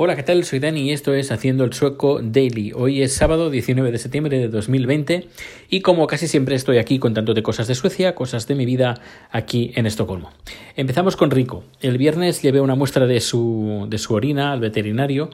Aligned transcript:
Hola, 0.00 0.14
¿qué 0.14 0.22
tal? 0.22 0.44
Soy 0.44 0.60
Dani 0.60 0.82
y 0.82 0.92
esto 0.92 1.12
es 1.12 1.32
Haciendo 1.32 1.64
el 1.64 1.72
Sueco 1.72 2.20
Daily. 2.22 2.70
Hoy 2.72 3.02
es 3.02 3.14
sábado 3.14 3.50
19 3.50 3.90
de 3.90 3.98
septiembre 3.98 4.38
de 4.38 4.46
2020 4.46 5.26
y 5.70 5.80
como 5.80 6.06
casi 6.06 6.28
siempre 6.28 6.54
estoy 6.54 6.78
aquí 6.78 7.00
contándote 7.00 7.42
cosas 7.42 7.66
de 7.66 7.74
Suecia, 7.74 8.14
cosas 8.14 8.46
de 8.46 8.54
mi 8.54 8.64
vida 8.64 8.94
aquí 9.32 9.72
en 9.74 9.86
Estocolmo. 9.86 10.30
Empezamos 10.76 11.16
con 11.16 11.32
Rico. 11.32 11.64
El 11.80 11.98
viernes 11.98 12.40
llevé 12.42 12.60
una 12.60 12.76
muestra 12.76 13.08
de 13.08 13.20
su, 13.20 13.88
de 13.90 13.98
su 13.98 14.14
orina 14.14 14.52
al 14.52 14.60
veterinario 14.60 15.30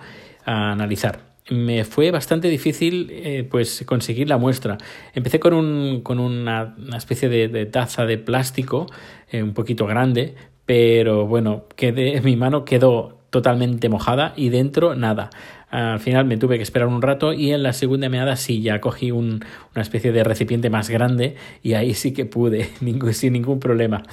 a 0.47 0.73
analizar. 0.73 1.21
Me 1.51 1.85
fue 1.85 2.11
bastante 2.11 2.49
difícil 2.49 3.09
eh, 3.11 3.47
pues 3.47 3.85
conseguir 3.87 4.31
la 4.31 4.39
muestra. 4.39 4.79
Empecé 5.15 5.41
con, 5.41 5.53
un, 5.53 6.01
con 6.01 6.19
una, 6.19 6.75
especie 6.97 7.29
de, 7.29 7.67
taza 7.67 8.07
de 8.07 8.17
plástico 8.17 8.87
eh, 9.31 9.43
un 9.43 9.53
poquito 9.53 9.85
grande, 9.85 10.37
pero 10.65 11.27
bueno, 11.27 11.67
quedé, 11.77 12.19
mi 12.23 12.37
mano 12.37 12.65
quedó 12.65 13.14
totalmente 13.35 13.89
mojada 13.89 14.33
y 14.37 14.51
dentro 14.51 14.95
nada. 14.95 15.31
Al 15.69 15.99
final 15.99 16.25
me 16.25 16.37
tuve 16.37 16.57
que 16.57 16.63
esperar 16.63 16.87
un 16.87 17.03
rato 17.03 17.33
y 17.33 17.51
en 17.51 17.65
la 17.65 17.73
segunda 17.73 18.09
meada 18.09 18.37
sí, 18.37 18.63
ya 18.63 18.81
cogí 18.81 19.11
una 19.11 19.41
especie 19.75 20.13
de 20.13 20.23
recipiente 20.23 20.71
más 20.71 20.89
grande 20.89 21.35
y 21.61 21.73
ahí 21.73 21.95
sí 21.95 22.13
que 22.13 22.27
pude, 22.27 22.71
sin 23.13 23.33
ningún 23.33 23.59
problema. 23.59 24.05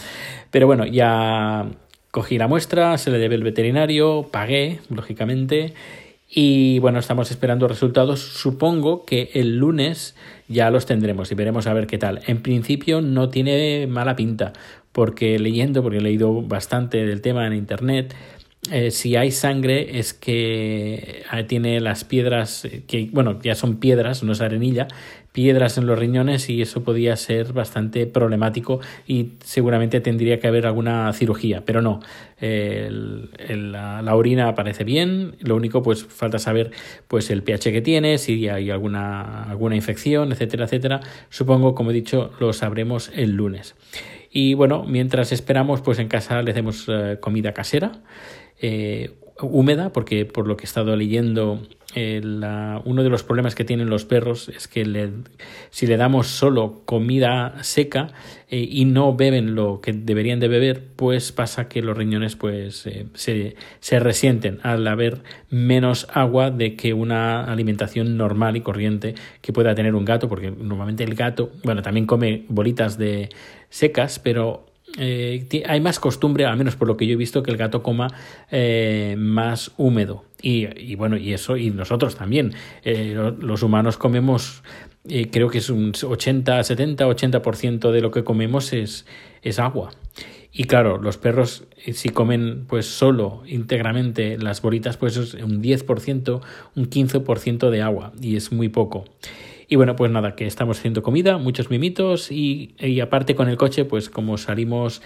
Pero 0.50 0.66
bueno, 0.66 0.88
ya 0.88 1.68
cogí 2.10 2.40
la 2.40 2.48
muestra, 2.48 2.98
se 2.98 3.12
le 3.12 3.20
debe 3.20 3.36
el 3.36 3.44
veterinario, 3.44 4.28
pagué, 4.32 4.80
lógicamente, 4.90 5.76
y 6.28 6.80
bueno, 6.80 6.98
estamos 6.98 7.30
esperando 7.30 7.68
resultados. 7.68 8.22
Supongo 8.22 9.06
que 9.06 9.30
el 9.36 9.58
lunes 9.58 10.16
ya 10.48 10.72
los 10.72 10.88
tendremos 10.88 11.32
y 11.32 11.36
veremos 11.36 11.68
a 11.68 11.74
ver 11.76 11.86
qué 11.86 12.00
tal. 12.00 12.22
En 12.26 12.42
principio 12.42 13.02
no 13.02 13.30
tiene 13.30 13.86
mala 13.86 14.16
pinta, 14.16 14.54
porque 14.94 15.38
leyendo, 15.38 15.84
porque 15.84 16.00
he 16.00 16.02
leído 16.02 16.42
bastante 16.42 17.06
del 17.06 17.22
tema 17.22 17.46
en 17.46 17.54
internet, 17.54 18.16
eh, 18.70 18.92
si 18.92 19.16
hay 19.16 19.32
sangre 19.32 19.98
es 19.98 20.14
que 20.14 21.24
eh, 21.34 21.44
tiene 21.48 21.80
las 21.80 22.04
piedras, 22.04 22.64
eh, 22.66 22.84
que 22.86 23.10
bueno, 23.12 23.40
ya 23.42 23.56
son 23.56 23.78
piedras, 23.80 24.22
no 24.22 24.34
es 24.34 24.42
arenilla, 24.42 24.88
piedras 25.32 25.80
en 25.80 25.88
los 25.88 25.98
riñones 25.98 26.48
y 26.48 26.62
eso 26.62 26.84
podía 26.84 27.16
ser 27.16 27.54
bastante 27.54 28.06
problemático 28.06 28.80
y 29.08 29.32
seguramente 29.44 30.00
tendría 30.00 30.40
que 30.40 30.48
haber 30.48 30.68
alguna 30.68 31.12
cirugía, 31.14 31.64
pero 31.66 31.82
no, 31.82 32.02
la, 32.40 34.02
la, 34.04 34.16
orina 34.16 34.54
parece 34.54 34.84
bien, 34.84 35.38
lo 35.40 35.56
único 35.56 35.82
pues 35.82 36.04
falta 36.06 36.38
saber 36.38 36.70
pues 37.08 37.32
el 37.32 37.42
pH 37.42 37.72
que 37.72 37.82
tiene, 37.82 38.20
si 38.20 38.48
hay 38.48 38.70
alguna, 38.70 39.46
alguna 39.46 39.76
infección, 39.76 40.32
etcétera, 40.34 40.66
etcétera. 40.66 41.00
Supongo, 41.30 41.74
como 41.74 41.90
he 41.92 41.94
dicho, 41.94 42.32
lo 42.40 42.54
sabremos 42.54 43.10
el 43.16 43.32
lunes. 43.32 43.74
Y 44.34 44.54
bueno, 44.54 44.84
mientras 44.86 45.32
esperamos, 45.32 45.82
pues 45.82 46.00
en 46.00 46.08
casa 46.08 46.42
le 46.42 46.52
hacemos 46.52 46.88
comida 47.20 47.54
casera 47.54 48.02
eh, 48.62 49.12
húmeda, 49.42 49.92
porque 49.92 50.26
por 50.26 50.48
lo 50.48 50.56
que 50.56 50.64
he 50.64 50.66
estado 50.66 50.96
leyendo, 50.96 51.62
eh, 51.94 52.22
uno 52.86 53.04
de 53.04 53.10
los 53.10 53.24
problemas 53.24 53.54
que 53.56 53.66
tienen 53.66 53.90
los 53.90 54.06
perros 54.06 54.50
es 54.50 54.68
que 54.70 55.12
si 55.72 55.88
le 55.88 55.98
damos 55.98 56.28
solo 56.28 56.84
comida 56.86 57.56
seca 57.64 58.14
eh, 58.50 58.66
y 58.70 58.86
no 58.86 59.16
beben 59.16 59.56
lo 59.56 59.82
que 59.82 59.92
deberían 59.92 60.40
de 60.40 60.48
beber, 60.48 60.84
pues 60.96 61.32
pasa 61.32 61.68
que 61.68 61.82
los 61.82 61.98
riñones 61.98 62.38
pues 62.38 62.88
se, 63.14 63.56
se, 63.80 64.00
resienten 64.00 64.60
al 64.64 64.88
haber 64.88 65.24
menos 65.50 66.08
agua 66.14 66.50
de 66.50 66.76
que 66.76 66.94
una 66.94 67.44
alimentación 67.44 68.16
normal 68.16 68.56
y 68.56 68.62
corriente 68.62 69.16
que 69.42 69.52
pueda 69.52 69.76
tener 69.76 69.96
un 69.96 70.06
gato, 70.06 70.30
porque 70.30 70.52
normalmente 70.52 71.04
el 71.04 71.16
gato, 71.16 71.52
bueno, 71.64 71.82
también 71.82 72.06
come 72.06 72.46
bolitas 72.48 72.98
de 72.98 73.30
secas, 73.70 74.20
pero 74.20 74.71
eh, 74.98 75.64
hay 75.68 75.82
más 75.82 76.00
costumbre, 76.00 76.46
al 76.46 76.58
menos 76.58 76.76
por 76.76 76.88
lo 76.88 76.98
que 76.98 77.08
yo 77.08 77.14
he 77.14 77.18
visto, 77.18 77.44
que 77.44 77.52
el 77.52 77.58
gato 77.58 77.84
coma 77.84 78.08
eh, 78.52 79.16
más 79.18 79.72
húmedo. 79.78 80.26
Y, 80.42 80.96
bueno, 80.96 81.18
y 81.18 81.34
eso, 81.34 81.56
y 81.56 81.70
nosotros 81.70 82.16
también. 82.16 82.54
Eh, 82.84 83.16
los 83.40 83.62
humanos 83.62 83.98
comemos, 83.98 84.64
creo 85.32 85.50
que 85.50 85.60
es 85.60 85.70
un 85.70 85.92
80, 85.92 86.64
70, 86.64 87.08
80% 87.08 87.92
de 87.92 88.02
lo 88.02 88.10
que 88.10 88.24
comemos 88.24 88.74
es, 88.74 89.06
es 89.44 89.60
agua. 89.60 89.92
Y 90.52 90.66
claro, 90.66 90.98
los 90.98 91.18
perros 91.18 91.64
si 91.94 92.10
comen 92.10 92.66
pues 92.68 92.86
solo 92.86 93.44
íntegramente 93.46 94.38
las 94.38 94.62
bolitas, 94.62 94.98
pues 94.98 95.16
es 95.16 95.34
un 95.36 95.62
10%, 95.62 96.42
un 96.76 96.90
15% 96.90 97.70
de 97.70 97.82
agua 97.82 98.12
y 98.20 98.36
es 98.36 98.52
muy 98.52 98.70
poco. 98.70 99.06
Y 99.72 99.78
bueno, 99.78 99.96
pues 99.96 100.12
nada, 100.12 100.36
que 100.36 100.46
estamos 100.46 100.80
haciendo 100.80 101.02
comida, 101.02 101.38
muchos 101.38 101.70
mimitos 101.70 102.30
y, 102.30 102.76
aparte 103.02 103.36
con 103.36 103.48
el 103.48 103.56
coche, 103.56 103.86
pues 103.86 104.10
como 104.10 104.38
salimos 104.38 105.02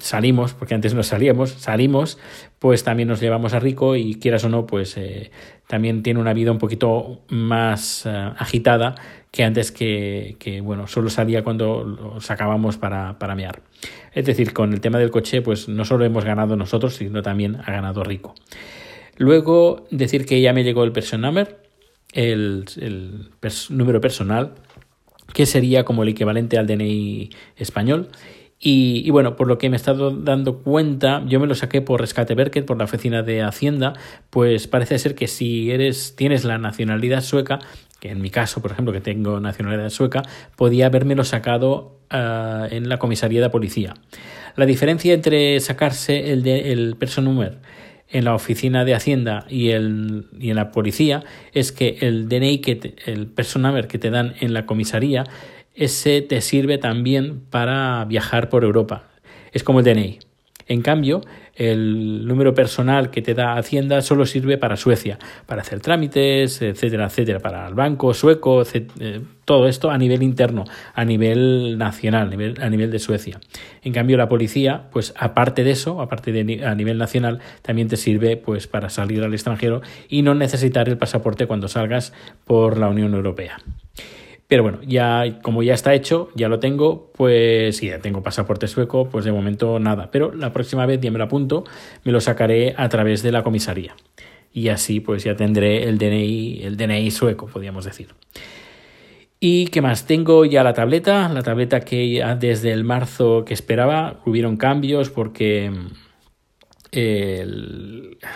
salimos, 0.00 0.54
porque 0.54 0.74
antes 0.74 0.92
no 0.92 1.04
salíamos, 1.04 1.50
salimos, 1.50 2.18
pues 2.58 2.82
también 2.82 3.08
nos 3.08 3.20
llevamos 3.20 3.54
a 3.54 3.60
Rico 3.60 3.94
y 3.94 4.16
quieras 4.16 4.42
o 4.42 4.48
no, 4.48 4.66
pues 4.66 4.96
eh, 4.96 5.30
también 5.68 6.02
tiene 6.02 6.18
una 6.18 6.32
vida 6.32 6.50
un 6.50 6.58
poquito 6.58 7.20
más 7.28 8.06
eh, 8.06 8.10
agitada 8.36 8.96
que 9.30 9.44
antes 9.44 9.70
que, 9.70 10.34
que, 10.40 10.60
bueno, 10.60 10.88
solo 10.88 11.08
salía 11.08 11.44
cuando 11.44 11.84
lo 11.84 12.20
sacábamos 12.20 12.78
para, 12.78 13.20
para 13.20 13.36
mear. 13.36 13.62
Es 14.12 14.26
decir, 14.26 14.52
con 14.52 14.72
el 14.72 14.80
tema 14.80 14.98
del 14.98 15.12
coche, 15.12 15.42
pues 15.42 15.68
no 15.68 15.84
solo 15.84 16.04
hemos 16.04 16.24
ganado 16.24 16.56
nosotros, 16.56 16.96
sino 16.96 17.22
también 17.22 17.58
ha 17.64 17.70
ganado 17.70 18.02
Rico. 18.02 18.34
Luego 19.16 19.86
decir 19.92 20.26
que 20.26 20.40
ya 20.40 20.52
me 20.52 20.64
llegó 20.64 20.82
el 20.82 20.90
person 20.90 21.20
number, 21.20 21.65
el, 22.16 23.30
número 23.70 24.00
personal, 24.00 24.54
que 25.32 25.46
sería 25.46 25.84
como 25.84 26.02
el 26.02 26.08
equivalente 26.08 26.58
al 26.58 26.66
DNI 26.66 27.30
español. 27.56 28.08
Y, 28.58 29.10
bueno, 29.10 29.36
por 29.36 29.48
lo 29.48 29.58
que 29.58 29.68
me 29.68 29.76
he 29.76 29.78
estado 29.78 30.10
dando 30.10 30.62
cuenta, 30.62 31.22
yo 31.26 31.38
me 31.38 31.46
lo 31.46 31.54
saqué 31.54 31.82
por 31.82 32.00
Rescate 32.00 32.34
Berket, 32.34 32.64
por 32.64 32.78
la 32.78 32.84
oficina 32.84 33.22
de 33.22 33.42
Hacienda, 33.42 33.92
pues 34.30 34.66
parece 34.66 34.98
ser 34.98 35.14
que 35.14 35.28
si 35.28 35.70
eres, 35.70 36.16
tienes 36.16 36.44
la 36.44 36.56
nacionalidad 36.56 37.20
sueca, 37.20 37.58
que 38.00 38.10
en 38.10 38.22
mi 38.22 38.30
caso, 38.30 38.62
por 38.62 38.72
ejemplo, 38.72 38.94
que 38.94 39.02
tengo 39.02 39.40
nacionalidad 39.40 39.90
sueca, 39.90 40.22
podía 40.56 40.86
habérmelo 40.86 41.22
sacado 41.22 42.00
ah, 42.08 42.66
en 42.70 42.88
la 42.88 42.98
comisaría 42.98 43.42
de 43.42 43.50
policía. 43.50 43.92
La 44.56 44.64
diferencia 44.64 45.12
entre 45.12 45.60
sacarse 45.60 46.32
el, 46.32 46.42
de, 46.42 46.72
el 46.72 46.96
person 46.96 47.26
number 47.26 47.58
en 48.16 48.24
la 48.24 48.34
oficina 48.34 48.86
de 48.86 48.94
Hacienda 48.94 49.44
y, 49.50 49.70
el, 49.70 50.26
en 50.40 50.56
la 50.56 50.72
policía 50.72 51.22
es 51.52 51.70
que 51.70 51.98
el 52.00 52.30
DNI, 52.30 52.58
que 52.60 52.94
el 53.04 53.26
personal 53.26 53.86
que 53.88 53.98
te 53.98 54.08
dan 54.08 54.34
en 54.40 54.54
la 54.54 54.64
comisaría, 54.64 55.24
ese 55.74 56.22
te 56.22 56.40
sirve 56.40 56.78
también 56.78 57.40
para 57.50 58.06
viajar 58.06 58.48
por 58.48 58.64
Europa. 58.64 59.04
Es 59.52 59.62
como 59.62 59.80
el 59.80 59.84
DNI. 59.84 60.25
En 60.68 60.82
cambio, 60.82 61.20
el 61.54 62.26
número 62.26 62.54
personal 62.54 63.10
que 63.10 63.22
te 63.22 63.34
da 63.34 63.56
Hacienda 63.56 64.02
solo 64.02 64.26
sirve 64.26 64.58
para 64.58 64.76
Suecia, 64.76 65.18
para 65.46 65.62
hacer 65.62 65.80
trámites, 65.80 66.60
etcétera, 66.60 67.06
etcétera, 67.06 67.38
para 67.38 67.68
el 67.68 67.74
banco 67.74 68.12
sueco, 68.14 68.62
eh, 68.62 69.20
todo 69.44 69.68
esto 69.68 69.90
a 69.90 69.98
nivel 69.98 70.24
interno, 70.24 70.64
a 70.94 71.04
nivel 71.04 71.78
nacional, 71.78 72.32
a 72.60 72.68
nivel 72.68 72.90
de 72.90 72.98
Suecia. 72.98 73.38
En 73.82 73.92
cambio, 73.92 74.16
la 74.16 74.28
policía, 74.28 74.88
pues 74.90 75.14
aparte 75.16 75.62
de 75.62 75.70
eso, 75.70 76.00
aparte 76.00 76.32
de 76.32 76.64
a 76.66 76.74
nivel 76.74 76.98
nacional, 76.98 77.38
también 77.62 77.86
te 77.88 77.96
sirve 77.96 78.36
pues 78.36 78.66
para 78.66 78.90
salir 78.90 79.22
al 79.22 79.32
extranjero 79.32 79.82
y 80.08 80.22
no 80.22 80.34
necesitar 80.34 80.88
el 80.88 80.98
pasaporte 80.98 81.46
cuando 81.46 81.68
salgas 81.68 82.12
por 82.44 82.76
la 82.76 82.88
Unión 82.88 83.14
Europea. 83.14 83.58
Pero 84.48 84.62
bueno, 84.62 84.78
ya 84.86 85.38
como 85.42 85.62
ya 85.62 85.74
está 85.74 85.94
hecho, 85.94 86.28
ya 86.34 86.48
lo 86.48 86.60
tengo, 86.60 87.10
pues 87.16 87.78
si 87.78 87.88
ya 87.88 87.98
tengo 87.98 88.22
pasaporte 88.22 88.68
sueco, 88.68 89.08
pues 89.08 89.24
de 89.24 89.32
momento 89.32 89.78
nada. 89.80 90.10
Pero 90.12 90.32
la 90.32 90.52
próxima 90.52 90.86
vez 90.86 91.00
ya 91.00 91.10
me 91.10 91.18
lo 91.18 91.24
apunto, 91.24 91.64
me 92.04 92.12
lo 92.12 92.20
sacaré 92.20 92.74
a 92.76 92.88
través 92.88 93.22
de 93.22 93.32
la 93.32 93.42
comisaría. 93.42 93.96
Y 94.52 94.68
así 94.68 95.00
pues 95.00 95.24
ya 95.24 95.34
tendré 95.34 95.84
el 95.84 95.98
DNI, 95.98 96.60
el 96.62 96.76
DNI 96.76 97.10
sueco, 97.10 97.46
podríamos 97.46 97.84
decir. 97.84 98.08
¿Y 99.40 99.66
qué 99.66 99.82
más? 99.82 100.06
Tengo 100.06 100.44
ya 100.44 100.62
la 100.62 100.72
tableta, 100.72 101.28
la 101.28 101.42
tableta 101.42 101.80
que 101.80 102.08
ya 102.10 102.36
desde 102.36 102.72
el 102.72 102.84
marzo 102.84 103.44
que 103.44 103.52
esperaba, 103.52 104.20
hubieron 104.24 104.56
cambios 104.56 105.10
porque 105.10 105.70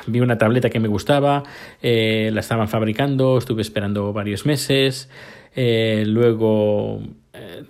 vi 0.06 0.20
una 0.20 0.38
tableta 0.38 0.70
que 0.70 0.80
me 0.80 0.88
gustaba, 0.88 1.42
eh, 1.82 2.30
la 2.32 2.40
estaban 2.40 2.68
fabricando, 2.68 3.38
estuve 3.38 3.62
esperando 3.62 4.12
varios 4.12 4.44
meses, 4.44 5.08
eh, 5.54 6.04
luego 6.06 7.00
eh, 7.32 7.64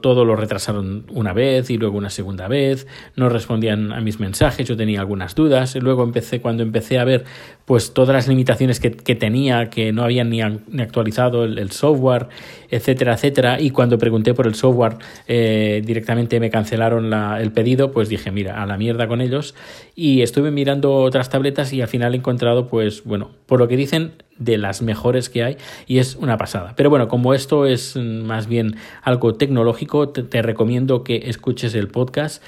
todo 0.00 0.24
lo 0.24 0.36
retrasaron 0.36 1.06
una 1.10 1.32
vez 1.32 1.70
y 1.70 1.76
luego 1.76 1.98
una 1.98 2.10
segunda 2.10 2.46
vez, 2.46 2.86
no 3.16 3.28
respondían 3.28 3.92
a 3.92 4.00
mis 4.00 4.20
mensajes, 4.20 4.66
yo 4.66 4.76
tenía 4.76 5.00
algunas 5.00 5.34
dudas, 5.34 5.74
luego 5.76 6.04
empecé, 6.04 6.40
cuando 6.40 6.62
empecé 6.62 6.98
a 6.98 7.04
ver 7.04 7.24
pues 7.64 7.92
todas 7.94 8.14
las 8.14 8.28
limitaciones 8.28 8.78
que, 8.78 8.90
tenía, 8.90 9.70
que 9.70 9.92
no 9.92 10.02
habían 10.04 10.30
ni, 10.30 10.40
actualizado 10.40 11.44
el, 11.44 11.70
software, 11.72 12.28
etcétera, 12.70 13.14
etcétera, 13.14 13.60
y 13.60 13.70
cuando 13.70 13.98
pregunté 13.98 14.34
por 14.34 14.46
el 14.46 14.54
software 14.54 14.96
eh, 15.26 15.82
directamente 15.84 16.38
me 16.38 16.50
cancelaron 16.50 17.12
el 17.12 17.52
pedido, 17.52 17.90
pues 17.90 18.08
dije, 18.08 18.30
mira, 18.30 18.62
a 18.62 18.66
la 18.66 18.76
mierda 18.76 19.08
con 19.08 19.20
ellos, 19.20 19.54
y 19.94 20.22
estuve 20.22 20.50
mirando 20.50 20.94
otras 20.94 21.28
tabletas 21.28 21.72
y 21.72 21.82
al 21.82 21.88
final 21.88 22.14
he 22.14 22.18
encontrado, 22.18 22.68
pues 22.68 23.04
bueno, 23.04 23.30
por 23.46 23.58
lo 23.58 23.68
que 23.68 23.76
dicen, 23.76 24.12
de 24.40 24.58
las 24.58 24.82
mejores 24.82 25.28
que 25.28 25.44
hay 25.44 25.56
y 25.86 25.98
es 25.98 26.16
una 26.16 26.36
pasada. 26.36 26.74
Pero 26.76 26.90
bueno, 26.90 27.06
como 27.06 27.34
esto 27.34 27.66
es 27.66 27.94
más 27.96 28.48
bien 28.48 28.74
algo 29.02 29.34
tecnológico, 29.34 30.08
te, 30.08 30.42
recomiendo 30.42 31.04
que 31.04 31.22
escuches 31.26 31.74
el 31.74 31.86
podcast 31.88 32.42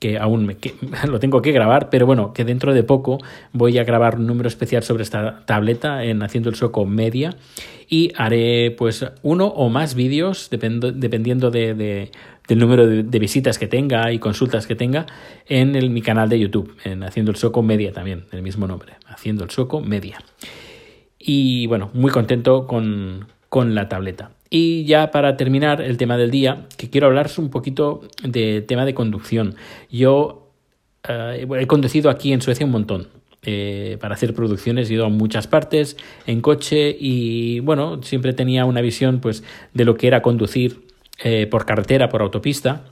que 0.00 0.18
aún 0.18 0.44
me, 0.44 0.56
lo 1.08 1.18
tengo 1.18 1.40
que 1.40 1.52
grabar, 1.52 1.88
pero 1.88 2.04
bueno, 2.04 2.34
que 2.34 2.44
dentro 2.44 2.74
de 2.74 2.82
poco 2.82 3.18
voy 3.52 3.78
a 3.78 3.84
grabar 3.84 4.16
un 4.16 4.26
número 4.26 4.48
especial 4.48 4.82
sobre 4.82 5.04
esta 5.04 5.46
tableta 5.46 6.04
en 6.04 6.22
Haciendo 6.22 6.50
el 6.50 6.56
Sueco 6.56 6.84
Media 6.84 7.36
y 7.88 8.12
haré 8.16 8.74
pues 8.76 9.06
uno 9.22 9.46
o 9.46 9.70
más 9.70 9.94
vídeos 9.94 10.50
dependiendo 10.50 11.50
de, 11.50 12.10
del 12.48 12.58
número 12.58 12.86
de, 12.86 13.18
visitas 13.18 13.58
que 13.58 13.66
tenga 13.66 14.12
y 14.12 14.18
consultas 14.18 14.66
que 14.66 14.74
tenga 14.74 15.06
en 15.46 15.76
el, 15.76 15.88
mi 15.90 16.02
canal 16.02 16.28
de 16.28 16.38
YouTube, 16.38 16.76
en 16.84 17.02
Haciendo 17.04 17.30
el 17.30 17.36
Sueco 17.36 17.62
Media 17.62 17.92
también, 17.92 18.24
el 18.32 18.42
mismo 18.42 18.66
nombre, 18.66 18.94
Haciendo 19.06 19.44
el 19.44 19.50
Sueco 19.50 19.80
Media. 19.80 20.18
Y 21.18 21.66
bueno, 21.66 21.90
muy 21.94 22.10
contento 22.10 22.66
con, 22.66 23.26
con 23.48 23.74
la 23.74 23.88
tableta. 23.88 24.30
Y 24.50 24.84
ya 24.84 25.10
para 25.10 25.36
terminar 25.36 25.82
el 25.82 25.96
tema 25.96 26.16
del 26.16 26.30
día, 26.30 26.66
que 26.76 26.88
quiero 26.88 27.08
hablaros 27.08 27.38
un 27.38 27.50
poquito 27.50 28.02
de 28.22 28.62
tema 28.62 28.84
de 28.84 28.94
conducción. 28.94 29.56
Yo 29.90 30.52
eh, 31.06 31.46
he 31.58 31.66
conducido 31.66 32.10
aquí 32.10 32.32
en 32.32 32.40
Suecia 32.40 32.64
un 32.64 32.72
montón. 32.72 33.08
Eh, 33.42 33.98
para 34.00 34.14
hacer 34.14 34.34
producciones 34.34 34.90
he 34.90 34.94
ido 34.94 35.06
a 35.06 35.10
muchas 35.10 35.46
partes 35.46 35.96
en 36.26 36.40
coche 36.40 36.96
y 36.98 37.60
bueno, 37.60 38.02
siempre 38.02 38.32
tenía 38.32 38.64
una 38.64 38.80
visión 38.80 39.20
pues 39.20 39.44
de 39.74 39.84
lo 39.84 39.96
que 39.96 40.08
era 40.08 40.22
conducir 40.22 40.88
eh, 41.22 41.46
por 41.46 41.64
carretera, 41.64 42.08
por 42.08 42.22
autopista. 42.22 42.84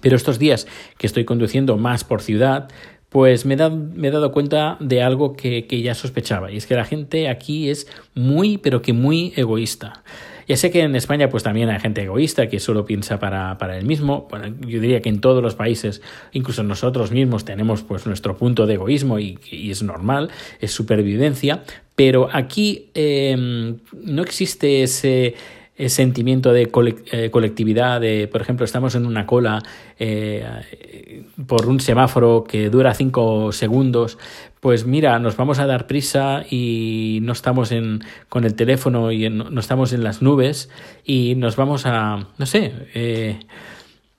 Pero 0.00 0.16
estos 0.16 0.38
días 0.38 0.66
que 0.96 1.06
estoy 1.06 1.24
conduciendo 1.24 1.76
más 1.76 2.04
por 2.04 2.22
ciudad, 2.22 2.68
pues 3.08 3.46
me, 3.46 3.54
he 3.54 4.10
dado 4.10 4.32
cuenta 4.32 4.76
de 4.80 5.02
algo 5.02 5.34
que, 5.34 5.66
ya 5.82 5.94
sospechaba, 5.94 6.52
y 6.52 6.56
es 6.56 6.66
que 6.66 6.74
la 6.74 6.84
gente 6.84 7.28
aquí 7.28 7.70
es 7.70 7.86
muy, 8.14 8.58
pero 8.58 8.82
que 8.82 8.92
muy 8.92 9.32
egoísta. 9.36 10.02
Ya 10.46 10.56
sé 10.56 10.70
que 10.70 10.80
en 10.80 10.96
España 10.96 11.28
pues 11.28 11.42
también 11.42 11.68
hay 11.68 11.78
gente 11.78 12.02
egoísta 12.02 12.48
que 12.48 12.58
solo 12.58 12.86
piensa 12.86 13.18
para, 13.18 13.78
él 13.78 13.84
mismo. 13.84 14.28
Bueno, 14.30 14.54
yo 14.66 14.80
diría 14.80 15.02
que 15.02 15.10
en 15.10 15.20
todos 15.20 15.42
los 15.42 15.54
países, 15.54 16.00
incluso 16.32 16.62
nosotros 16.62 17.10
mismos, 17.10 17.44
tenemos 17.44 17.82
pues 17.82 18.06
nuestro 18.06 18.38
punto 18.38 18.66
de 18.66 18.74
egoísmo 18.74 19.18
y, 19.18 19.38
y 19.50 19.70
es 19.70 19.82
normal, 19.82 20.30
es 20.60 20.72
supervivencia. 20.72 21.64
Pero 21.98 22.28
aquí 22.32 22.90
eh, 22.94 23.74
no 23.92 24.22
existe 24.22 24.84
ese 24.84 25.34
sentimiento 25.86 26.52
de 26.52 26.70
eh, 27.12 27.30
colectividad, 27.30 28.00
de, 28.00 28.28
por 28.28 28.40
ejemplo, 28.40 28.64
estamos 28.64 28.94
en 28.94 29.06
una 29.06 29.26
cola 29.26 29.62
eh, 29.98 30.44
por 31.46 31.66
un 31.66 31.80
semáforo 31.80 32.44
que 32.44 32.68
dura 32.68 32.94
cinco 32.94 33.52
segundos, 33.52 34.18
pues 34.60 34.86
mira, 34.86 35.18
nos 35.18 35.36
vamos 35.36 35.58
a 35.60 35.66
dar 35.66 35.86
prisa 35.86 36.44
y 36.50 37.20
no 37.22 37.32
estamos 37.32 37.70
en, 37.70 38.00
con 38.28 38.44
el 38.44 38.54
teléfono 38.54 39.12
y 39.12 39.30
no 39.30 39.60
estamos 39.60 39.92
en 39.92 40.02
las 40.02 40.20
nubes 40.20 40.68
y 41.04 41.34
nos 41.36 41.56
vamos 41.56 41.86
a, 41.86 42.26
no 42.36 42.46
sé, 42.46 42.72
eh, 42.94 43.38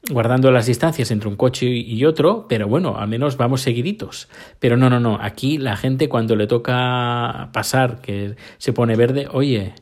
guardando 0.10 0.52
las 0.52 0.66
distancias 0.66 1.12
entre 1.12 1.30
un 1.30 1.36
coche 1.36 1.68
y 1.68 2.06
otro, 2.06 2.46
pero 2.48 2.68
bueno, 2.68 2.98
al 2.98 3.10
menos 3.10 3.38
vamos 3.38 3.62
seguiditos. 3.62 4.30
Pero 4.60 4.78
no, 4.78 4.90
no, 4.90 5.00
no, 5.00 5.18
aquí 5.22 5.58
la 5.58 5.76
gente 5.76 6.08
cuando 6.10 6.36
le 6.36 6.48
toca 6.48 7.50
pasar, 7.52 8.02
que 8.02 8.36
se 8.58 8.74
pone 8.74 8.96
verde, 8.96 9.28
oye, 9.32 9.74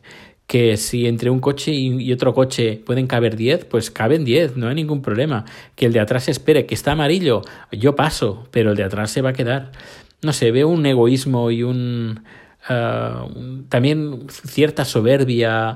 que 0.48 0.78
si 0.78 1.08
entre 1.08 1.30
un 1.30 1.40
coche 1.42 1.74
y 1.74 2.12
otro 2.14 2.34
coche 2.34 2.82
pueden 2.86 3.06
caber 3.06 3.36
10, 3.36 3.66
pues 3.66 3.92
caben 3.92 4.24
10, 4.24 4.56
no 4.56 4.70
hay 4.70 4.76
ningún 4.76 5.02
problema. 5.02 5.44
Que 5.76 5.86
el 5.86 5.94
de 5.94 6.00
atrás 6.00 6.30
espere, 6.30 6.66
que 6.66 6.74
está 6.74 6.94
amarillo, 6.94 7.42
yo 7.72 7.96
paso, 7.96 8.48
pero 8.52 8.72
el 8.72 8.78
de 8.78 8.86
atrás 8.86 9.12
se 9.12 9.22
va 9.22 9.32
a 9.32 9.34
quedar. 9.34 9.74
No 10.22 10.32
sé, 10.32 10.52
veo 10.52 10.70
un 10.70 10.86
egoísmo 10.86 11.52
y 11.52 11.64
un... 11.64 12.24
Ah, 12.70 13.28
también 13.70 14.28
cierta 14.30 14.86
soberbia 14.86 15.76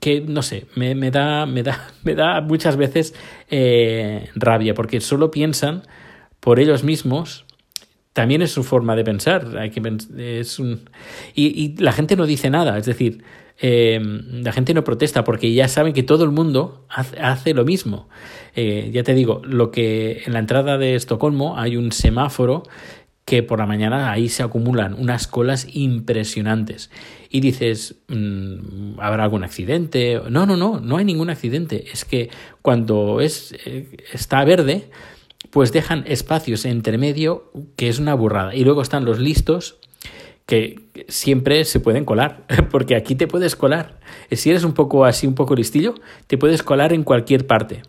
que 0.00 0.20
no 0.20 0.42
sé, 0.42 0.66
me, 0.76 0.94
me, 0.94 1.10
da, 1.10 1.44
me, 1.46 1.62
da, 1.62 1.90
me 2.04 2.14
da 2.14 2.40
muchas 2.42 2.76
veces 2.76 3.14
eh, 3.50 4.28
rabia, 4.34 4.74
porque 4.74 5.00
solo 5.00 5.30
piensan 5.30 5.82
por 6.40 6.60
ellos 6.60 6.84
mismos 6.84 7.46
también 8.12 8.42
es 8.42 8.50
su 8.50 8.64
forma 8.64 8.96
de 8.96 9.04
pensar. 9.04 9.56
Hay 9.58 9.70
que 9.70 9.80
es 10.40 10.58
un... 10.58 10.90
y, 11.34 11.46
y, 11.46 11.76
la 11.76 11.92
gente 11.92 12.16
no 12.16 12.26
dice 12.26 12.50
nada. 12.50 12.76
Es 12.76 12.86
decir, 12.86 13.22
eh, 13.60 14.00
la 14.00 14.52
gente 14.52 14.72
no 14.72 14.84
protesta 14.84 15.24
porque 15.24 15.52
ya 15.52 15.68
saben 15.68 15.92
que 15.92 16.02
todo 16.02 16.24
el 16.24 16.30
mundo 16.30 16.86
hace, 16.88 17.54
lo 17.54 17.64
mismo. 17.64 18.08
Eh, 18.54 18.90
ya 18.92 19.02
te 19.02 19.14
digo, 19.14 19.42
lo 19.44 19.70
que 19.70 20.22
en 20.26 20.32
la 20.32 20.38
entrada 20.38 20.78
de 20.78 20.94
Estocolmo 20.94 21.58
hay 21.58 21.76
un 21.76 21.92
semáforo 21.92 22.62
que 23.24 23.42
por 23.42 23.58
la 23.58 23.66
mañana 23.66 24.10
ahí 24.10 24.30
se 24.30 24.42
acumulan 24.42 24.94
unas 24.94 25.26
colas 25.26 25.66
impresionantes. 25.70 26.90
Y 27.28 27.40
dices, 27.40 27.96
mm, 28.08 29.00
¿habrá 29.00 29.24
algún 29.24 29.44
accidente? 29.44 30.18
No, 30.30 30.46
no, 30.46 30.56
no, 30.56 30.80
no 30.80 30.96
hay 30.96 31.04
ningún 31.04 31.28
accidente. 31.28 31.84
Es 31.92 32.04
que 32.04 32.30
cuando 32.62 33.20
es, 33.20 33.54
eh, 33.66 33.98
está 34.14 34.42
verde, 34.44 34.88
pues 35.50 35.72
dejan 35.72 36.04
espacios 36.06 36.64
entre 36.64 36.96
medio 36.96 37.52
que 37.76 37.88
es 37.88 37.98
una 37.98 38.14
burrada. 38.14 38.54
Y 38.54 38.64
luego 38.64 38.80
están 38.80 39.04
los 39.04 39.18
listos 39.18 39.78
que 40.48 40.80
siempre 41.08 41.62
se 41.64 41.78
pueden 41.78 42.06
colar, 42.06 42.46
porque 42.70 42.96
aquí 42.96 43.14
te 43.14 43.26
puedes 43.26 43.54
colar. 43.54 44.00
Si 44.32 44.48
eres 44.48 44.64
un 44.64 44.72
poco 44.72 45.04
así, 45.04 45.26
un 45.26 45.34
poco 45.34 45.54
listillo, 45.54 45.94
te 46.26 46.38
puedes 46.38 46.62
colar 46.62 46.94
en 46.94 47.04
cualquier 47.04 47.46
parte. 47.46 47.82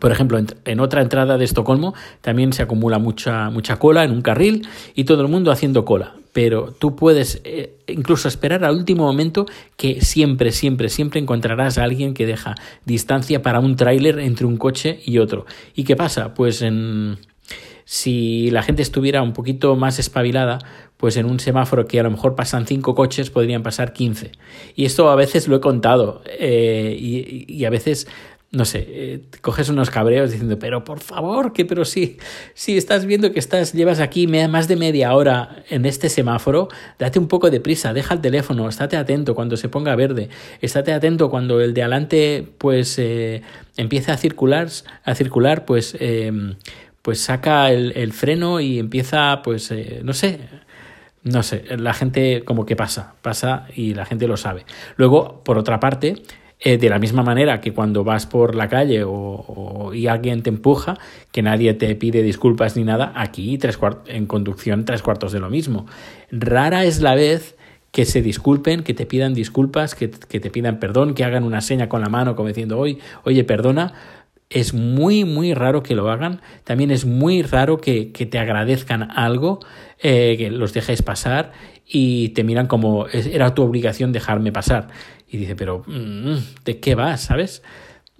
Por 0.00 0.10
ejemplo, 0.10 0.40
en 0.64 0.80
otra 0.80 1.02
entrada 1.02 1.38
de 1.38 1.44
Estocolmo 1.44 1.94
también 2.20 2.52
se 2.52 2.62
acumula 2.62 2.98
mucha, 2.98 3.48
mucha 3.50 3.78
cola 3.78 4.02
en 4.02 4.10
un 4.10 4.22
carril 4.22 4.66
y 4.96 5.04
todo 5.04 5.22
el 5.22 5.28
mundo 5.28 5.52
haciendo 5.52 5.84
cola. 5.84 6.14
Pero 6.32 6.72
tú 6.72 6.96
puedes 6.96 7.40
eh, 7.44 7.76
incluso 7.86 8.26
esperar 8.26 8.64
al 8.64 8.74
último 8.74 9.04
momento 9.04 9.46
que 9.76 10.00
siempre, 10.00 10.50
siempre, 10.50 10.88
siempre 10.88 11.20
encontrarás 11.20 11.78
a 11.78 11.84
alguien 11.84 12.12
que 12.12 12.26
deja 12.26 12.56
distancia 12.86 13.40
para 13.40 13.60
un 13.60 13.76
tráiler 13.76 14.18
entre 14.18 14.46
un 14.46 14.56
coche 14.56 14.98
y 15.04 15.18
otro. 15.18 15.46
¿Y 15.76 15.84
qué 15.84 15.94
pasa? 15.94 16.34
Pues 16.34 16.60
en, 16.62 17.18
si 17.90 18.50
la 18.50 18.62
gente 18.62 18.82
estuviera 18.82 19.22
un 19.22 19.32
poquito 19.32 19.74
más 19.74 19.98
espabilada, 19.98 20.58
pues 20.98 21.16
en 21.16 21.26
un 21.26 21.40
semáforo 21.40 21.86
que 21.86 21.98
a 21.98 22.02
lo 22.02 22.10
mejor 22.10 22.34
pasan 22.34 22.66
cinco 22.66 22.94
coches, 22.94 23.30
podrían 23.30 23.62
pasar 23.62 23.92
15. 23.92 24.32
Y 24.74 24.84
esto 24.84 25.08
a 25.08 25.14
veces 25.14 25.48
lo 25.48 25.56
he 25.56 25.60
contado 25.60 26.22
eh, 26.26 26.94
y, 26.98 27.64
a 27.64 27.70
veces 27.70 28.08
no 28.50 28.64
sé, 28.64 28.86
eh, 28.88 29.20
coges 29.42 29.68
unos 29.68 29.90
cabreos 29.90 30.30
diciendo, 30.30 30.58
pero 30.58 30.82
por 30.82 31.00
favor, 31.00 31.52
que 31.52 31.66
pero 31.66 31.84
sí, 31.84 32.16
si 32.54 32.78
estás 32.78 33.04
viendo 33.04 33.30
que 33.30 33.38
estás, 33.38 33.74
llevas 33.74 34.00
aquí 34.00 34.26
más 34.26 34.68
de 34.68 34.76
media 34.76 35.14
hora 35.14 35.62
en 35.68 35.84
este 35.84 36.08
semáforo, 36.08 36.68
date 36.98 37.18
un 37.18 37.28
poco 37.28 37.50
de 37.50 37.60
prisa, 37.60 37.92
deja 37.92 38.14
el 38.14 38.22
teléfono, 38.22 38.66
estate 38.66 38.96
atento 38.96 39.34
cuando 39.34 39.58
se 39.58 39.68
ponga 39.68 39.94
verde, 39.96 40.30
estate 40.62 40.94
atento 40.94 41.28
cuando 41.28 41.60
el 41.60 41.74
de 41.74 41.82
adelante 41.82 42.48
pues 42.56 42.98
eh, 42.98 43.42
empiece 43.76 44.12
a 44.12 44.16
circular, 44.16 44.68
a 45.04 45.14
circular, 45.14 45.66
pues, 45.66 45.94
em, 46.00 46.54
pues 47.02 47.20
saca 47.20 47.70
el, 47.70 47.92
el, 47.96 48.12
freno 48.14 48.60
y 48.60 48.78
empieza, 48.78 49.42
pues, 49.42 49.70
eh, 49.70 50.00
no 50.02 50.14
sé, 50.14 50.40
no 51.28 51.42
sé, 51.42 51.64
la 51.76 51.94
gente 51.94 52.42
como 52.44 52.66
que 52.66 52.76
pasa, 52.76 53.14
pasa 53.22 53.66
y 53.74 53.94
la 53.94 54.04
gente 54.04 54.26
lo 54.26 54.36
sabe. 54.36 54.64
Luego, 54.96 55.42
por 55.44 55.58
otra 55.58 55.80
parte, 55.80 56.22
eh, 56.60 56.76
de 56.76 56.88
la 56.88 56.98
misma 56.98 57.22
manera 57.22 57.60
que 57.60 57.72
cuando 57.72 58.02
vas 58.02 58.26
por 58.26 58.56
la 58.56 58.68
calle 58.68 59.04
o, 59.06 59.92
y 59.94 60.08
alguien 60.08 60.42
te 60.42 60.50
empuja, 60.50 60.98
que 61.30 61.40
nadie 61.40 61.72
te 61.74 61.94
pide 61.94 62.22
disculpas 62.22 62.76
ni 62.76 62.82
nada, 62.82 63.12
aquí 63.14 63.58
tres 63.58 63.78
en 64.06 64.26
conducción 64.26 64.84
tres 64.84 65.02
cuartos 65.02 65.30
de 65.30 65.38
lo 65.38 65.50
mismo. 65.50 65.86
Rara 66.32 66.84
es 66.84 67.00
la 67.00 67.14
vez 67.14 67.56
que 67.92 68.04
se 68.04 68.22
disculpen, 68.22 68.82
que 68.82 68.92
te 68.92 69.06
pidan 69.06 69.34
disculpas, 69.34 69.94
que, 69.94 70.10
que 70.10 70.40
te 70.40 70.50
pidan 70.50 70.80
perdón, 70.80 71.14
que 71.14 71.24
hagan 71.24 71.44
una 71.44 71.60
seña 71.60 71.88
con 71.88 72.00
la 72.00 72.08
mano 72.08 72.34
como 72.34 72.48
diciendo, 72.48 72.76
oye, 72.78 72.98
oye, 73.22 73.44
perdona, 73.44 73.94
es 74.50 74.74
muy, 74.74 75.24
muy 75.24 75.54
raro 75.54 75.82
que 75.82 75.94
lo 75.94 76.10
hagan. 76.10 76.40
También 76.64 76.90
es 76.90 77.04
muy 77.04 77.42
raro 77.42 77.78
que, 77.78 78.12
que 78.12 78.26
te 78.26 78.38
agradezcan 78.38 79.10
algo, 79.10 79.60
eh, 80.00 80.36
que 80.38 80.50
los 80.50 80.72
dejes 80.72 81.02
pasar 81.02 81.52
y 81.86 82.30
te 82.30 82.44
miran 82.44 82.66
como 82.66 83.06
era 83.08 83.54
tu 83.54 83.62
obligación 83.62 84.12
dejarme 84.12 84.52
pasar. 84.52 84.88
Y 85.28 85.38
dice, 85.38 85.56
pero 85.56 85.82
mm, 85.86 86.36
¿de 86.64 86.80
qué 86.80 86.94
vas? 86.94 87.22
¿Sabes? 87.22 87.62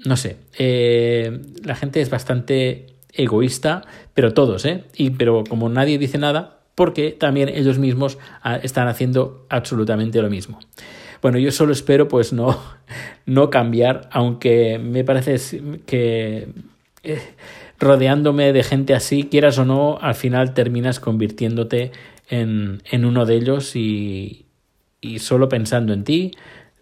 No 0.04 0.16
sé. 0.16 0.36
Eh, 0.58 1.40
la 1.64 1.74
gente 1.74 2.00
es 2.00 2.10
bastante 2.10 2.86
egoísta, 3.12 3.82
pero 4.14 4.32
todos, 4.32 4.64
¿eh? 4.64 4.84
Y, 4.96 5.10
pero 5.10 5.44
como 5.48 5.68
nadie 5.68 5.98
dice 5.98 6.18
nada, 6.18 6.60
porque 6.74 7.10
también 7.10 7.48
ellos 7.48 7.78
mismos 7.78 8.18
ah, 8.42 8.56
están 8.56 8.86
haciendo 8.88 9.46
absolutamente 9.48 10.22
lo 10.22 10.30
mismo. 10.30 10.60
Bueno, 11.22 11.38
yo 11.38 11.50
solo 11.52 11.72
espero 11.72 12.08
pues 12.08 12.32
no, 12.32 12.58
no 13.26 13.50
cambiar, 13.50 14.08
aunque 14.12 14.78
me 14.78 15.04
parece 15.04 15.36
que 15.86 16.48
eh, 17.02 17.20
rodeándome 17.78 18.52
de 18.52 18.62
gente 18.62 18.94
así, 18.94 19.24
quieras 19.24 19.58
o 19.58 19.64
no, 19.64 19.98
al 20.00 20.14
final 20.14 20.54
terminas 20.54 21.00
convirtiéndote 21.00 21.92
en, 22.28 22.82
en 22.90 23.04
uno 23.04 23.26
de 23.26 23.34
ellos 23.36 23.76
y, 23.76 24.46
y 25.00 25.18
solo 25.20 25.48
pensando 25.48 25.92
en 25.92 26.04
ti, 26.04 26.32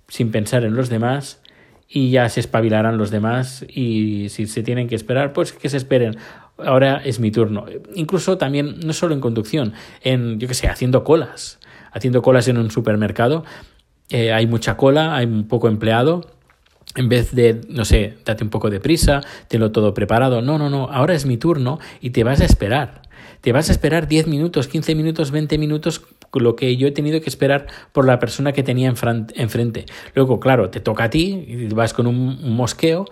sin 0.09 0.31
pensar 0.31 0.64
en 0.64 0.75
los 0.75 0.88
demás 0.88 1.40
y 1.88 2.11
ya 2.11 2.28
se 2.28 2.40
espabilarán 2.40 2.99
los 2.99 3.11
demás 3.11 3.64
y 3.69 4.28
si 4.31 4.47
se 4.47 4.62
tienen 4.62 4.88
que 4.88 4.95
esperar, 4.95 5.33
pues 5.33 5.52
que 5.52 5.69
se 5.69 5.76
esperen. 5.76 6.16
Ahora 6.59 7.02
es 7.05 7.21
mi 7.21 7.31
turno. 7.31 7.66
Incluso 7.95 8.38
también, 8.38 8.81
no 8.85 8.93
solo 8.93 9.14
en 9.14 9.21
conducción, 9.21 9.75
en, 10.02 10.40
yo 10.40 10.49
que 10.49 10.55
sé, 10.55 10.69
haciendo 10.69 11.05
colas. 11.05 11.59
Haciendo 11.93 12.23
colas 12.23 12.49
en 12.49 12.59
un 12.59 12.71
supermercado, 12.71 13.45
eh, 14.11 14.33
hay 14.33 14.47
mucha 14.47 14.77
cola, 14.77 15.17
hay 15.17 15.27
un 15.27 15.49
poco 15.49 15.69
empleado 15.69 16.23
en 16.95 17.09
vez 17.09 17.35
de, 17.35 17.61
no 17.69 17.85
sé, 17.85 18.15
date 18.25 18.43
un 18.43 18.51
poco 18.51 18.71
de 18.71 18.81
prisa, 18.81 19.21
tenlo 19.49 19.71
todo 19.71 19.93
preparado. 19.93 20.41
No, 20.41 20.59
no, 20.59 20.71
no, 20.71 20.89
ahora 20.91 21.15
es 21.15 21.27
mi 21.27 21.37
turno 21.37 21.79
y 22.01 22.11
te 22.11 22.25
vas 22.25 22.41
a 22.41 22.45
esperar. 22.45 23.03
Te 23.43 23.53
vas 23.53 23.69
a 23.69 23.73
esperar 23.73 24.09
10 24.09 24.27
minutos, 24.29 24.67
15 24.67 24.95
minutos, 24.95 25.31
20 25.31 25.59
minutos, 25.59 26.03
lo 26.33 26.57
que 26.57 26.77
yo 26.77 26.89
he 26.89 26.93
tenido 26.93 27.21
que 27.21 27.29
esperar 27.29 27.67
por 27.93 28.07
la 28.07 28.19
persona 28.19 28.53
que 28.53 28.63
tenía 28.63 28.89
enfrente. 28.89 29.87
Luego, 30.15 30.41
claro, 30.41 30.71
te 30.71 30.81
toca 30.81 31.05
a 31.05 31.11
ti, 31.11 31.45
y 31.47 31.67
vas 31.69 31.93
con 31.93 32.07
un 32.07 32.57
mosqueo 32.57 33.07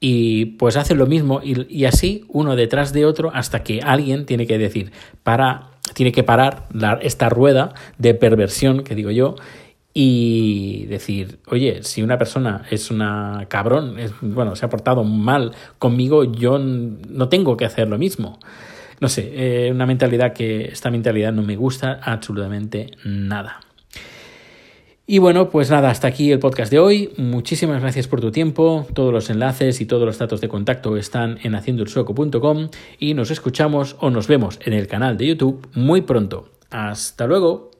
y 0.00 0.44
pues 0.56 0.76
hace 0.76 0.94
lo 0.94 1.06
mismo 1.06 1.40
y, 1.42 1.84
así 1.84 2.24
uno 2.28 2.54
detrás 2.54 2.92
de 2.92 3.04
otro 3.04 3.32
hasta 3.34 3.64
que 3.64 3.80
alguien 3.80 4.26
tiene 4.26 4.46
que 4.46 4.56
decir, 4.56 4.92
para, 5.24 5.70
tiene 5.94 6.12
que 6.12 6.22
parar 6.22 6.68
esta 7.02 7.28
rueda 7.28 7.74
de 7.98 8.14
perversión 8.14 8.84
que 8.84 8.94
digo 8.94 9.10
yo 9.10 9.34
y 9.94 10.86
decir, 10.86 11.38
oye, 11.48 11.82
si 11.82 12.02
una 12.02 12.18
persona 12.18 12.64
es 12.70 12.90
una 12.90 13.46
cabrón, 13.48 13.98
es, 13.98 14.12
bueno, 14.20 14.54
se 14.54 14.64
ha 14.64 14.68
portado 14.68 15.04
mal 15.04 15.52
conmigo, 15.78 16.24
yo 16.24 16.58
no 16.58 17.28
tengo 17.28 17.56
que 17.56 17.64
hacer 17.64 17.88
lo 17.88 17.98
mismo. 17.98 18.38
No 19.00 19.08
sé, 19.08 19.32
eh, 19.34 19.70
una 19.72 19.86
mentalidad 19.86 20.32
que 20.32 20.66
esta 20.66 20.90
mentalidad 20.90 21.32
no 21.32 21.42
me 21.42 21.56
gusta 21.56 22.00
absolutamente 22.02 22.90
nada. 23.04 23.60
Y 25.10 25.20
bueno, 25.20 25.48
pues 25.48 25.70
nada, 25.70 25.88
hasta 25.88 26.06
aquí 26.06 26.30
el 26.32 26.38
podcast 26.38 26.70
de 26.70 26.78
hoy. 26.78 27.10
Muchísimas 27.16 27.80
gracias 27.80 28.06
por 28.06 28.20
tu 28.20 28.30
tiempo. 28.30 28.86
Todos 28.92 29.10
los 29.10 29.30
enlaces 29.30 29.80
y 29.80 29.86
todos 29.86 30.04
los 30.04 30.18
datos 30.18 30.42
de 30.42 30.48
contacto 30.48 30.98
están 30.98 31.38
en 31.42 31.54
haciendoelsueco.com 31.54 32.68
y 32.98 33.14
nos 33.14 33.30
escuchamos 33.30 33.96
o 34.00 34.10
nos 34.10 34.28
vemos 34.28 34.58
en 34.62 34.74
el 34.74 34.86
canal 34.86 35.16
de 35.16 35.28
YouTube 35.28 35.66
muy 35.72 36.02
pronto. 36.02 36.50
Hasta 36.68 37.26
luego. 37.26 37.77